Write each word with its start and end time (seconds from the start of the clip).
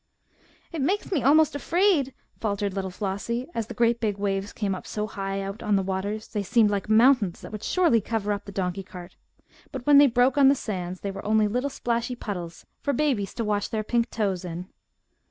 "It 0.71 0.81
makes 0.81 1.11
me 1.11 1.21
almost 1.21 1.53
afraid!" 1.53 2.15
faltered 2.39 2.73
little 2.73 2.89
Flossie, 2.89 3.45
as 3.53 3.67
the 3.67 3.75
great 3.75 3.99
big 3.99 4.17
waves 4.17 4.51
came 4.51 4.73
up 4.73 4.87
so 4.87 5.05
high 5.05 5.41
out 5.41 5.61
on 5.61 5.75
the 5.75 5.83
waters, 5.83 6.27
they 6.27 6.41
seemed 6.41 6.71
like 6.71 6.89
mountains 6.89 7.41
that 7.41 7.51
would 7.51 7.61
surely 7.61 8.01
cover 8.01 8.33
up 8.33 8.45
the 8.45 8.51
donkey 8.51 8.81
cart. 8.81 9.15
But 9.71 9.85
when 9.85 9.99
they 9.99 10.07
"broke" 10.07 10.39
on 10.39 10.47
the 10.47 10.55
sands 10.55 11.01
they 11.01 11.11
were 11.11 11.23
only 11.23 11.47
little 11.47 11.69
splashy 11.69 12.15
puddles 12.15 12.65
for 12.81 12.93
babies 12.93 13.35
to 13.35 13.43
wash 13.45 13.67
their 13.67 13.83
pink 13.83 14.09
toes 14.09 14.43
in. 14.43 14.69